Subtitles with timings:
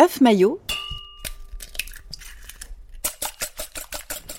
[0.00, 0.58] œuf maillot,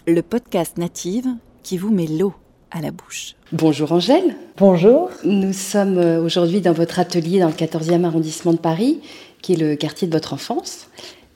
[0.08, 1.28] le podcast native
[1.62, 2.34] qui vous met l'eau
[2.72, 3.36] à la bouche.
[3.52, 4.36] Bonjour Angèle.
[4.58, 5.12] Bonjour.
[5.24, 9.02] Nous sommes euh, aujourd'hui dans votre atelier dans le 14e arrondissement de Paris,
[9.44, 10.88] qui est le quartier de votre enfance.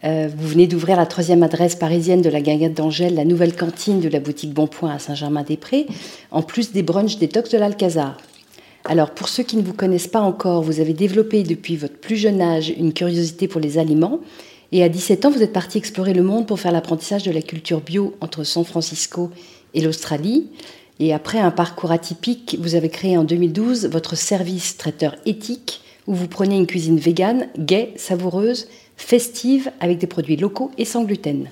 [0.03, 4.00] Euh, vous venez d'ouvrir la troisième adresse parisienne de la Guinguette d'Angèle, la nouvelle cantine
[4.00, 5.86] de la boutique Bonpoint à Saint-Germain-des-Prés,
[6.32, 8.18] en plus des brunchs détox de l'Alcazar.
[8.88, 12.18] Alors, pour ceux qui ne vous connaissent pas encore, vous avez développé depuis votre plus
[12.18, 14.19] jeune âge une curiosité pour les aliments.
[14.71, 17.41] Et à 17 ans, vous êtes parti explorer le monde pour faire l'apprentissage de la
[17.41, 19.32] culture bio entre San Francisco
[19.74, 20.47] et l'Australie.
[21.00, 26.13] Et après un parcours atypique, vous avez créé en 2012 votre service traiteur éthique où
[26.13, 31.49] vous prenez une cuisine végane, gaie, savoureuse, festive, avec des produits locaux et sans gluten.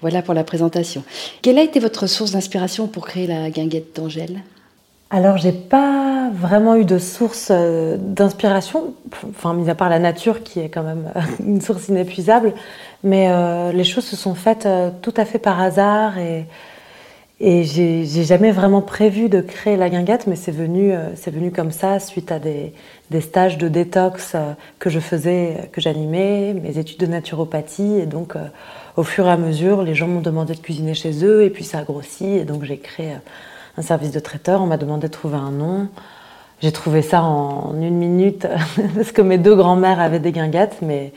[0.00, 1.04] Voilà pour la présentation.
[1.42, 4.40] Quelle a été votre source d'inspiration pour créer la guinguette d'Angèle?
[5.12, 8.94] Alors, j'ai pas vraiment eu de source euh, d'inspiration,
[9.28, 12.54] enfin, mis à part la nature qui est quand même euh, une source inépuisable,
[13.02, 14.68] mais euh, les choses se sont faites
[15.02, 16.46] tout à fait par hasard et,
[17.42, 20.92] j'ai jamais vraiment prévu de créer la guinguette, mais c'est venu,
[21.26, 22.74] venu comme ça suite à des,
[23.10, 24.36] des stages de détox
[24.78, 28.34] que je faisais, que j'animais, mes études de naturopathie, et donc
[28.98, 31.64] au fur et à mesure, les gens m'ont demandé de cuisiner chez eux, et puis
[31.64, 33.14] ça a grossi, et donc j'ai créé
[33.76, 34.62] un service de traiteur.
[34.62, 35.88] On m'a demandé de trouver un nom.
[36.62, 38.46] J'ai trouvé ça en une minute
[38.94, 41.12] parce que mes deux grands-mères avaient des guinguettes, mais,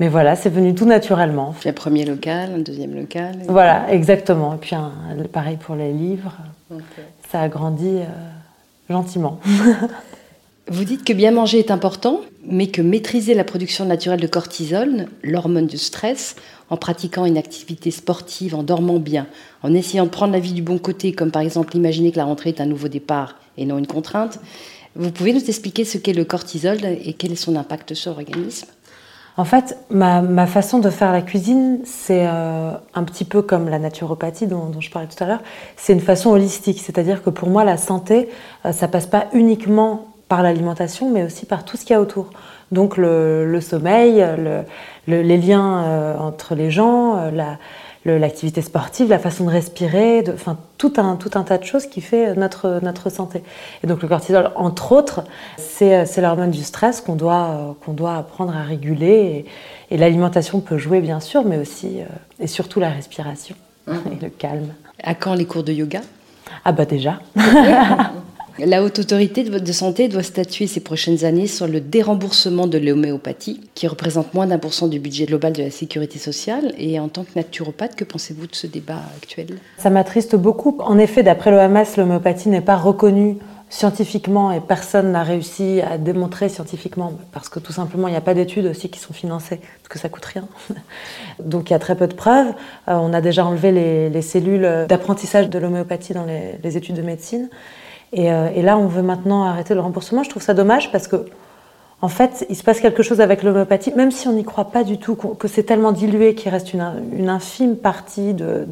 [0.00, 1.54] mais voilà, c'est venu tout naturellement.
[1.64, 3.36] Un premier local, un deuxième local.
[3.48, 4.54] Voilà, exactement.
[4.54, 4.92] Et puis un,
[5.32, 6.36] pareil pour les livres.
[7.30, 8.04] Ça a grandi euh,
[8.90, 9.40] gentiment.
[10.68, 15.06] Vous dites que bien manger est important, mais que maîtriser la production naturelle de cortisol,
[15.22, 16.34] l'hormone du stress,
[16.70, 19.28] en pratiquant une activité sportive, en dormant bien,
[19.62, 22.24] en essayant de prendre la vie du bon côté, comme par exemple imaginer que la
[22.24, 24.40] rentrée est un nouveau départ et non une contrainte,
[24.96, 28.66] vous pouvez nous expliquer ce qu'est le cortisol et quel est son impact sur l'organisme?
[29.36, 33.78] En fait, ma, façon de faire la cuisine, c'est euh, un petit peu comme la
[33.78, 35.42] naturopathie dont, je parlais tout à l'heure.
[35.76, 38.30] C'est une façon holistique, c'est-à-dire que pour moi, la santé,
[38.64, 42.00] euh, ça passe pas uniquement par l'alimentation, mais aussi par tout ce qu'il y a
[42.00, 42.30] autour.
[42.72, 44.24] Donc le, sommeil,
[45.06, 47.54] les liens euh, entre les gens, euh,
[48.04, 52.00] l'activité sportive, la façon de respirer, enfin tout un, tout un tas de choses qui
[52.00, 53.42] fait notre, notre santé.
[53.84, 55.22] Et donc le cortisol, entre autres,
[55.58, 59.44] c'est l'hormone du stress qu'on doit, qu'on doit apprendre à réguler.
[59.90, 62.04] Et, et l'alimentation peut jouer bien sûr, mais aussi euh,
[62.40, 63.56] et surtout la respiration
[63.86, 63.92] mmh.
[64.12, 64.74] et le calme.
[65.02, 66.00] À quand les cours de yoga?
[66.64, 67.20] Ah bah déjà
[68.58, 73.60] La haute autorité de santé doit statuer ces prochaines années sur le déremboursement de l'homéopathie,
[73.74, 76.72] qui représente moins d'un pour cent du budget global de la sécurité sociale.
[76.78, 79.58] Et en tant que naturopathe, que pensez-vous de ce débat actuel?
[79.76, 80.78] Ça m'attriste beaucoup.
[80.80, 83.36] En effet, d'après l'OMS, l'homéopathie n'est pas reconnue
[83.68, 88.20] scientifiquement et personne n'a réussi à démontrer scientifiquement parce que tout simplement il n'y a
[88.20, 90.46] pas d'études aussi qui sont financées parce que ça coûte rien.
[91.40, 92.46] Donc il y a très peu de preuves.
[92.88, 97.50] Euh, on a déjà enlevé les, cellules d'apprentissage de l'homéopathie dans les études de médecine.
[98.14, 100.22] Euh, et, là, on veut maintenant arrêter le remboursement.
[100.22, 101.26] Je trouve ça dommage parce que,
[102.02, 104.84] en fait, il se passe quelque chose avec l'homéopathie, même si on n'y croit pas
[104.84, 108.66] du tout, que c'est tellement dilué qu'il reste une, infime partie de,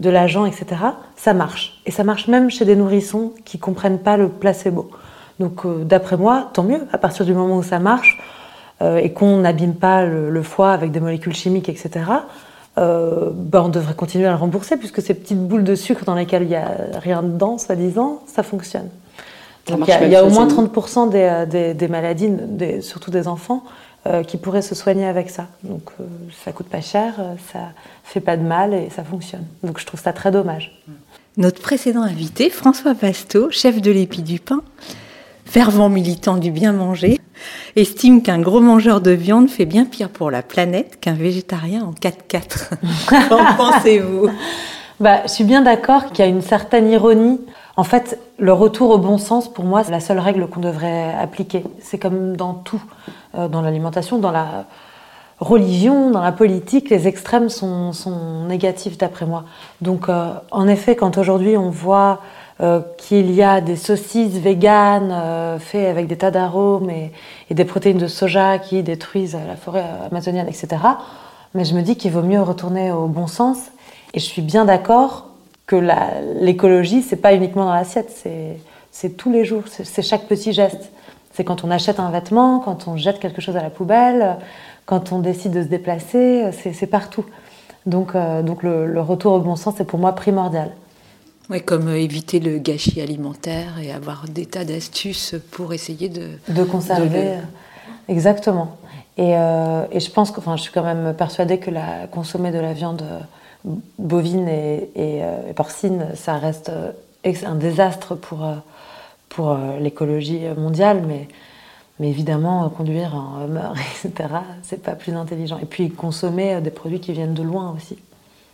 [0.00, 0.66] de, l'agent, etc.
[1.16, 1.80] Ça marche.
[1.86, 4.90] Et ça marche même chez des nourrissons qui comprennent pas le placebo.
[5.38, 6.86] Donc, euh, d'après moi, tant mieux.
[6.92, 8.20] À partir du moment où ça marche
[8.82, 12.04] euh, et qu'on n'abîme pas le, foie avec des molécules chimiques, etc.
[12.78, 16.14] Euh, ben, on devrait continuer à le rembourser puisque ces petites boules de sucre dans
[16.14, 18.88] lesquelles il n'y a rien dedans, soi-disant, ça fonctionne.
[19.68, 22.30] il y a, au moins 30% euh, des, des, maladies,
[22.80, 23.62] surtout des enfants,
[24.06, 25.48] euh, qui pourraient se soigner avec ça.
[25.64, 25.90] Donc
[26.44, 27.14] ça coûte pas cher,
[27.52, 27.60] ça
[28.04, 29.44] fait pas de mal et ça fonctionne.
[29.62, 30.82] Donc je trouve ça très dommage.
[31.36, 34.62] Notre précédent invité, François Pasto, chef de l'épi du pain,
[35.52, 37.20] fervent militant du bien manger,
[37.76, 41.90] estime qu'un gros mangeur de viande fait bien pire pour la planète qu'un végétarien en
[41.90, 42.70] 4x4.
[43.28, 44.30] Qu'en pensez-vous?
[44.98, 47.38] Bah, Je suis bien d'accord qu'il y a une certaine ironie.
[47.76, 51.14] En fait, le retour au bon sens, pour moi, c'est la seule règle qu'on devrait
[51.20, 51.64] appliquer.
[51.82, 52.82] C'est comme dans tout,
[53.34, 54.64] euh, dans l'alimentation, dans la
[55.38, 57.92] religion, dans la politique, les extrêmes sont,
[58.48, 59.44] négatifs d'après moi.
[59.82, 62.20] Donc, euh, en effet, quand aujourd'hui on voit
[62.62, 67.12] euh, qu'il y a des saucisses véganes euh, faites avec des tas d'arômes et,
[67.50, 70.68] des protéines de soja qui détruisent la forêt amazonienne, etc.
[71.54, 73.58] Mais je me dis qu'il vaut mieux retourner au bon sens.
[74.14, 75.26] Et je suis bien d'accord
[75.66, 75.76] que
[76.40, 78.10] l'écologie, c'est pas uniquement dans l'assiette,
[78.90, 80.90] c'est tous les jours, c'est chaque petit geste.
[81.32, 84.36] C'est quand on achète un vêtement, quand on jette quelque chose à la poubelle,
[84.86, 87.24] quand on décide de se déplacer, c'est partout.
[87.86, 90.70] Donc, euh, donc le, retour au bon sens, c'est pour moi primordial.
[91.52, 96.30] Oui, comme euh, éviter le gâchis alimentaire et avoir des tas d'astuces pour essayer de...
[96.48, 97.36] De conserver,
[98.08, 98.78] exactement.
[99.18, 102.72] Et, je pense que, enfin, je suis quand même persuadée que la, consommer de la
[102.72, 103.04] viande
[103.98, 105.22] bovine et, et
[105.54, 106.72] porcine, ça reste
[107.22, 108.38] un désastre pour,
[109.28, 111.28] pour l'écologie mondiale, mais
[112.00, 114.28] mais évidemment, conduire en Hummer, etc.,
[114.62, 115.58] c'est pas plus intelligent.
[115.58, 117.98] Et puis consommer des produits qui viennent de loin aussi.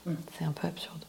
[0.05, 0.12] Mm.
[0.37, 1.07] C'est un peu absurde.